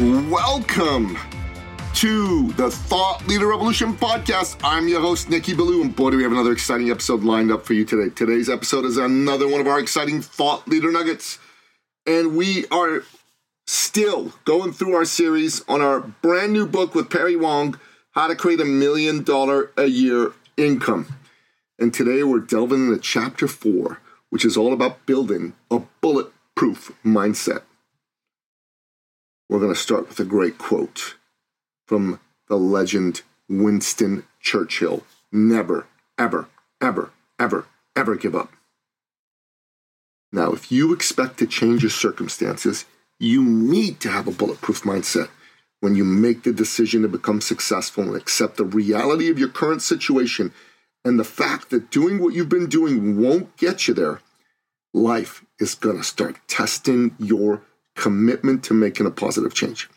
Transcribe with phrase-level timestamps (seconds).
[0.00, 1.18] Welcome
[1.96, 4.56] to the Thought Leader Revolution podcast.
[4.64, 7.66] I'm your host, Nicky Billou, and boy, do we have another exciting episode lined up
[7.66, 8.08] for you today.
[8.08, 11.38] Today's episode is another one of our exciting Thought Leader Nuggets,
[12.06, 13.02] and we are
[13.66, 17.78] still going through our series on our brand new book with Perry Wong,
[18.12, 21.14] How to Create a Million Dollar a Year Income.
[21.78, 27.64] And today we're delving into chapter four, which is all about building a bulletproof mindset.
[29.52, 31.16] We're going to start with a great quote
[31.84, 36.48] from the legend Winston Churchill Never, ever,
[36.80, 38.50] ever, ever, ever give up.
[40.32, 42.86] Now, if you expect to change your circumstances,
[43.18, 45.28] you need to have a bulletproof mindset
[45.80, 49.82] when you make the decision to become successful and accept the reality of your current
[49.82, 50.54] situation
[51.04, 54.22] and the fact that doing what you've been doing won't get you there.
[54.94, 57.60] Life is going to start testing your
[57.94, 59.88] commitment to making a positive change.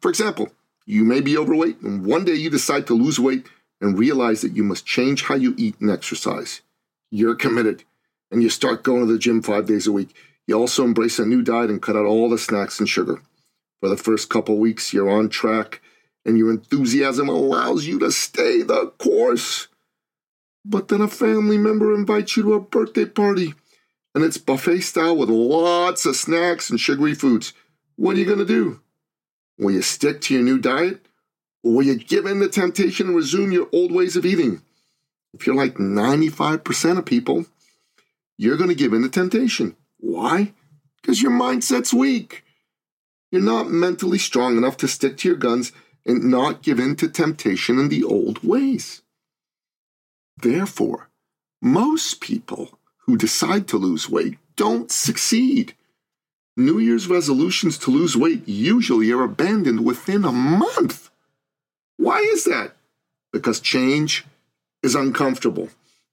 [0.00, 0.50] For example,
[0.86, 3.46] you may be overweight, and one day you decide to lose weight
[3.80, 6.62] and realize that you must change how you eat and exercise.
[7.10, 7.84] You're committed,
[8.30, 10.14] and you start going to the gym five days a week.
[10.46, 13.22] You also embrace a new diet and cut out all the snacks and sugar.
[13.80, 15.80] For the first couple weeks, you're on track,
[16.24, 19.68] and your enthusiasm allows you to stay the course.
[20.64, 23.54] But then a family member invites you to a birthday party
[24.14, 27.52] and it's buffet style with lots of snacks and sugary foods.
[27.96, 28.80] What are you going to do?
[29.58, 31.06] Will you stick to your new diet?
[31.62, 34.62] Or will you give in to temptation and resume your old ways of eating?
[35.34, 37.46] If you're like 95% of people,
[38.36, 39.76] you're going to give in to temptation.
[39.98, 40.52] Why?
[41.00, 42.44] Because your mindset's weak.
[43.30, 45.72] You're not mentally strong enough to stick to your guns
[46.06, 49.02] and not give in to temptation in the old ways.
[50.40, 51.10] Therefore,
[51.60, 52.77] most people
[53.08, 55.72] who decide to lose weight don't succeed.
[56.58, 61.08] New Year's resolutions to lose weight usually are abandoned within a month.
[61.96, 62.76] Why is that?
[63.32, 64.26] Because change
[64.82, 65.70] is uncomfortable.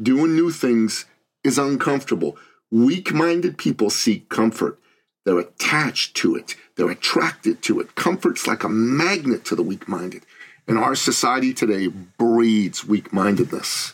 [0.00, 1.04] Doing new things
[1.44, 2.38] is uncomfortable.
[2.70, 4.78] Weak minded people seek comfort.
[5.26, 7.96] They're attached to it, they're attracted to it.
[7.96, 10.22] Comfort's like a magnet to the weak minded.
[10.66, 13.92] And our society today breeds weak mindedness.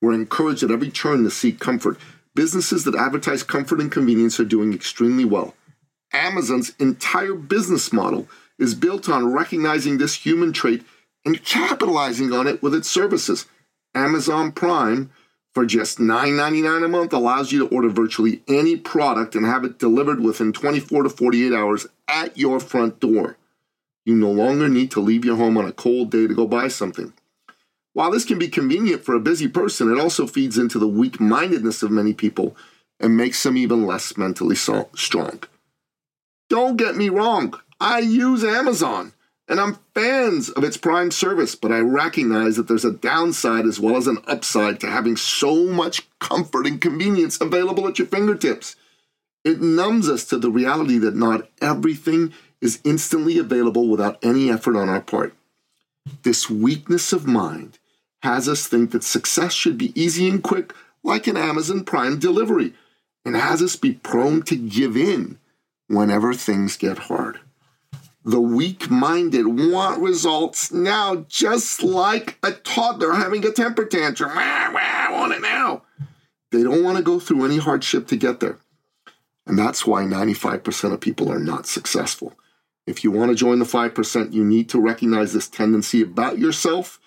[0.00, 1.98] We're encouraged at every turn to seek comfort.
[2.34, 5.54] Businesses that advertise comfort and convenience are doing extremely well.
[6.12, 8.28] Amazon's entire business model
[8.58, 10.82] is built on recognizing this human trait
[11.24, 13.46] and capitalizing on it with its services.
[13.94, 15.10] Amazon Prime,
[15.52, 19.78] for just $9.99 a month, allows you to order virtually any product and have it
[19.78, 23.36] delivered within 24 to 48 hours at your front door.
[24.04, 26.68] You no longer need to leave your home on a cold day to go buy
[26.68, 27.12] something.
[27.94, 31.20] While this can be convenient for a busy person, it also feeds into the weak
[31.20, 32.56] mindedness of many people
[32.98, 35.42] and makes them even less mentally so- strong.
[36.48, 39.12] Don't get me wrong, I use Amazon
[39.48, 43.80] and I'm fans of its Prime service, but I recognize that there's a downside as
[43.80, 48.76] well as an upside to having so much comfort and convenience available at your fingertips.
[49.44, 54.76] It numbs us to the reality that not everything is instantly available without any effort
[54.76, 55.34] on our part.
[56.22, 57.78] This weakness of mind
[58.22, 60.72] has us think that success should be easy and quick,
[61.02, 62.74] like an Amazon Prime delivery,
[63.24, 65.38] and has us be prone to give in
[65.88, 67.40] whenever things get hard.
[68.24, 74.30] The weak minded want results now, just like a toddler having a temper tantrum.
[74.34, 75.82] I want it now.
[76.52, 78.58] They don't want to go through any hardship to get there.
[79.44, 82.34] And that's why 95% of people are not successful.
[82.86, 87.00] If you want to join the 5%, you need to recognize this tendency about yourself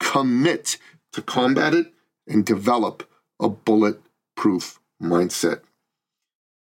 [0.00, 0.78] commit
[1.12, 1.92] to combat it,
[2.26, 3.08] and develop
[3.40, 5.60] a bulletproof mindset.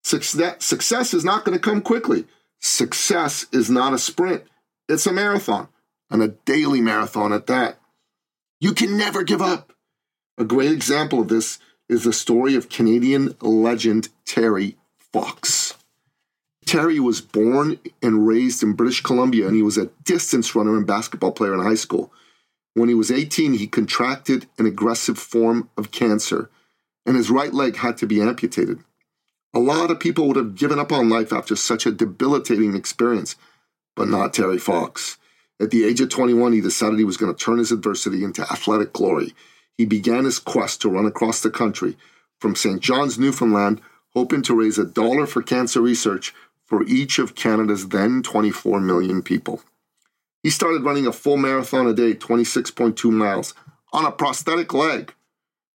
[0.03, 2.25] Success, success is not going to come quickly.
[2.59, 4.43] Success is not a sprint,
[4.87, 5.67] it's a marathon,
[6.09, 7.79] and a daily marathon at that.
[8.59, 9.73] You can never give up.
[10.37, 14.77] A great example of this is the story of Canadian legend Terry
[15.13, 15.75] Fox.
[16.65, 20.85] Terry was born and raised in British Columbia, and he was a distance runner and
[20.85, 22.11] basketball player in high school.
[22.79, 26.49] When he was 18, he contracted an aggressive form of cancer,
[27.05, 28.79] and his right leg had to be amputated.
[29.53, 33.35] A lot of people would have given up on life after such a debilitating experience,
[33.97, 35.17] but not Terry Fox.
[35.59, 38.43] At the age of 21, he decided he was going to turn his adversity into
[38.43, 39.33] athletic glory.
[39.77, 41.97] He began his quest to run across the country
[42.39, 42.79] from St.
[42.79, 43.81] John's, Newfoundland,
[44.13, 46.33] hoping to raise a dollar for cancer research
[46.65, 49.63] for each of Canada's then 24 million people.
[50.43, 53.53] He started running a full marathon a day, 26.2 miles,
[53.91, 55.13] on a prosthetic leg.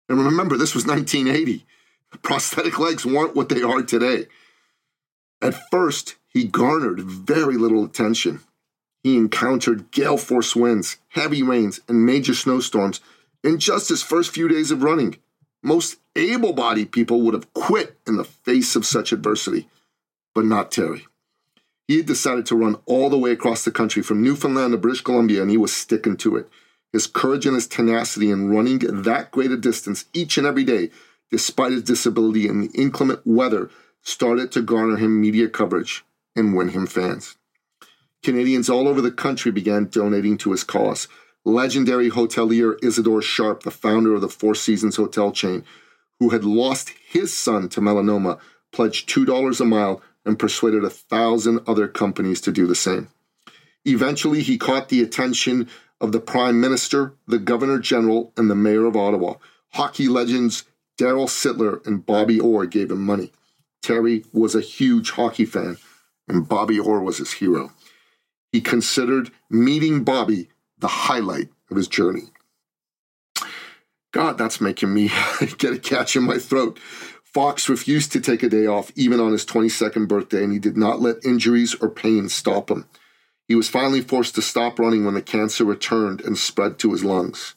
[0.09, 1.65] And remember, this was 1980.
[2.23, 4.27] Prosthetic legs weren't what they are today.
[5.41, 8.41] At first, he garnered very little attention.
[9.03, 13.01] He encountered gale force winds, heavy rains, and major snowstorms
[13.43, 15.17] in just his first few days of running.
[15.63, 19.69] Most able bodied people would have quit in the face of such adversity,
[20.35, 21.07] but not Terry.
[21.89, 25.03] He had decided to run all the way across the country from Newfoundland to British
[25.03, 26.49] Columbia, and he was sticking to it.
[26.93, 30.91] His courage and his tenacity in running that great a distance each and every day,
[31.31, 33.71] despite his disability and the inclement weather,
[34.03, 36.05] started to garner him media coverage
[36.37, 37.37] and win him fans.
[38.23, 41.09] Canadians all over the country began donating to his cause.
[41.45, 45.65] Legendary hotelier Isadore Sharp, the founder of the Four Seasons hotel chain,
[46.21, 48.39] who had lost his son to melanoma,
[48.71, 53.09] pledged $2 a mile and persuaded a thousand other companies to do the same.
[53.85, 55.69] Eventually, he caught the attention
[56.01, 59.35] of the Prime Minister, the Governor General, and the Mayor of Ottawa.
[59.71, 60.65] Hockey legends
[60.99, 63.33] Darryl Sittler and Bobby Orr gave him money.
[63.83, 65.79] Terry was a huge hockey fan,
[66.29, 67.73] and Bobby Orr was his hero.
[68.53, 70.49] He considered meeting Bobby
[70.79, 72.25] the highlight of his journey.
[74.13, 75.11] God, that's making me
[75.59, 76.79] get a catch in my throat.
[77.33, 80.77] Fox refused to take a day off even on his 22nd birthday, and he did
[80.77, 82.87] not let injuries or pain stop him.
[83.49, 87.05] He was finally forced to stop running when the cancer returned and spread to his
[87.05, 87.55] lungs.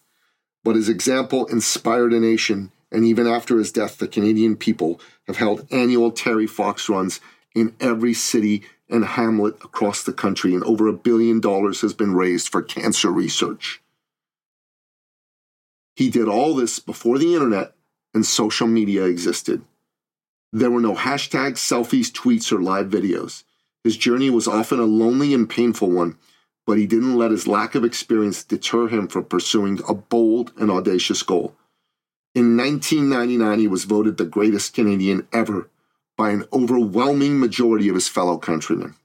[0.64, 5.38] But his example inspired a nation, and even after his death, the Canadian people have
[5.38, 7.20] held annual Terry Fox runs
[7.54, 12.14] in every city and hamlet across the country, and over a billion dollars has been
[12.14, 13.82] raised for cancer research.
[15.96, 17.74] He did all this before the internet
[18.16, 19.62] and social media existed.
[20.52, 23.44] There were no hashtags, selfies, tweets, or live videos.
[23.84, 26.18] His journey was often a lonely and painful one,
[26.66, 30.72] but he didn't let his lack of experience deter him from pursuing a bold and
[30.72, 31.56] audacious goal.
[32.34, 35.70] In 1999, he was voted the greatest Canadian ever
[36.18, 38.96] by an overwhelming majority of his fellow countrymen.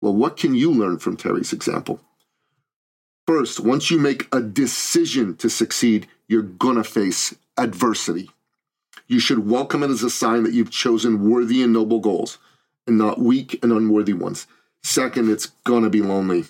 [0.00, 2.00] Well, what can you learn from Terry's example?
[3.26, 8.30] First, once you make a decision to succeed, you're gonna face adversity.
[9.06, 12.38] You should welcome it as a sign that you've chosen worthy and noble goals
[12.86, 14.46] and not weak and unworthy ones.
[14.82, 16.44] Second, it's gonna be lonely.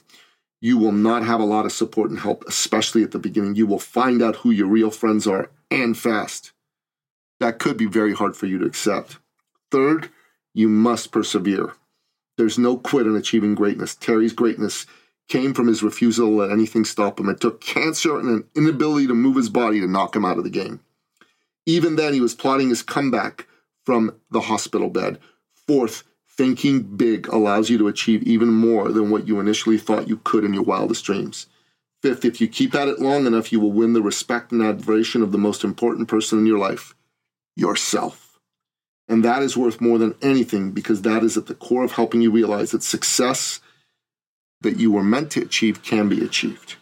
[0.60, 3.54] You will not have a lot of support and help, especially at the beginning.
[3.54, 6.52] You will find out who your real friends are and fast.
[7.40, 9.18] That could be very hard for you to accept.
[9.70, 10.10] Third,
[10.54, 11.74] you must persevere.
[12.36, 13.94] There's no quit in achieving greatness.
[13.94, 14.86] Terry's greatness
[15.28, 17.28] came from his refusal to let anything stop him.
[17.28, 20.44] It took cancer and an inability to move his body to knock him out of
[20.44, 20.80] the game.
[21.68, 23.46] Even then, he was plotting his comeback
[23.84, 25.18] from the hospital bed.
[25.66, 30.16] Fourth, thinking big allows you to achieve even more than what you initially thought you
[30.24, 31.46] could in your wildest dreams.
[32.00, 35.20] Fifth, if you keep at it long enough, you will win the respect and admiration
[35.20, 36.94] of the most important person in your life
[37.54, 38.40] yourself.
[39.06, 42.22] And that is worth more than anything because that is at the core of helping
[42.22, 43.60] you realize that success
[44.62, 46.76] that you were meant to achieve can be achieved.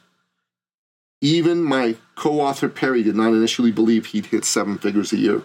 [1.20, 5.42] Even my co author Perry did not initially believe he'd hit seven figures a year.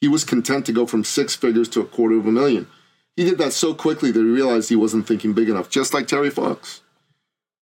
[0.00, 2.68] He was content to go from six figures to a quarter of a million.
[3.16, 6.06] He did that so quickly that he realized he wasn't thinking big enough, just like
[6.06, 6.80] Terry Fox.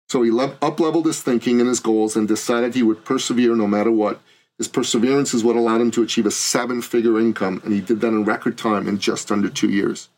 [0.08, 3.66] So he le- up-leveled his thinking and his goals and decided he would persevere no
[3.66, 4.20] matter what.
[4.56, 8.08] His perseverance is what allowed him to achieve a seven-figure income, and he did that
[8.08, 10.08] in record time in just under two years.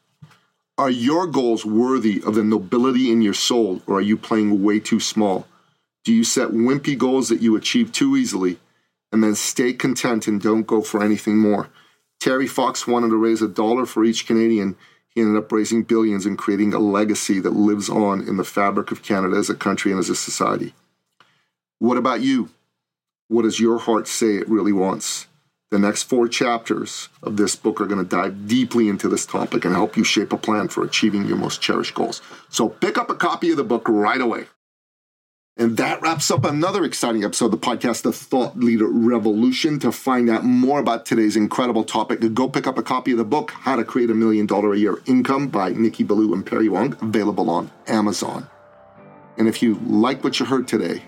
[0.76, 4.81] Are your goals worthy of the nobility in your soul, or are you playing way
[4.81, 5.47] too small?
[6.04, 8.58] Do you set wimpy goals that you achieve too easily
[9.11, 11.70] and then stay content and don't go for anything more?
[12.20, 14.76] Terry Fox wanted to raise a dollar for each Canadian.
[15.08, 18.90] He ended up raising billions and creating a legacy that lives on in the fabric
[18.90, 20.75] of Canada as a country and as a society.
[21.78, 22.50] What about you?
[23.28, 25.26] What does your heart say it really wants?
[25.70, 29.64] The next four chapters of this book are going to dive deeply into this topic
[29.64, 32.20] and help you shape a plan for achieving your most cherished goals.
[32.49, 34.46] So pick up a copy of the book right away.
[35.56, 39.78] And that wraps up another exciting episode of the podcast, The Thought Leader Revolution.
[39.78, 43.25] To find out more about today's incredible topic, go pick up a copy of the
[43.25, 46.68] book, How to Create a Million Dollar a Year Income by Nicky Billou and Perry
[46.68, 48.49] Wong, available on Amazon.
[49.38, 51.04] And if you like what you heard today,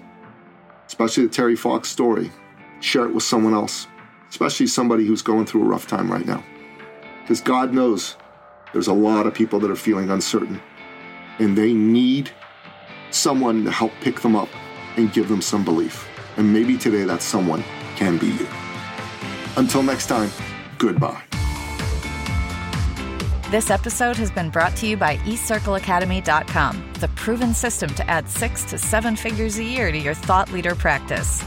[0.87, 2.31] especially the Terry Fox story,
[2.81, 3.89] share it with someone else,
[4.31, 6.45] especially somebody who's going through a rough time right now.
[7.23, 8.17] Because God knows
[8.73, 10.63] there's a lot of people that are feeling uncertain
[11.41, 12.31] and they need
[13.11, 14.49] someone to help pick them up
[14.97, 16.09] and give them some belief.
[16.37, 17.65] And maybe today that someone
[17.97, 18.47] can be you.
[19.57, 20.31] Until next time,
[20.79, 21.23] goodbye.
[23.51, 28.65] This episode has been brought to you by eCircleAcademy.com, the proven system to add six
[28.65, 31.45] to seven figures a year to your thought leader practice.